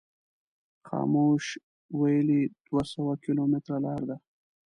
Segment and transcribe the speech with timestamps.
[0.87, 1.45] خاموش
[1.99, 4.15] ویلي دوه سوه کیلومتره لار ده.